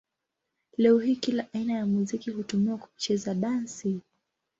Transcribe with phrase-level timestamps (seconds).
[0.77, 3.99] Leo hii kila aina ya muziki hutumiwa kwa kucheza dansi.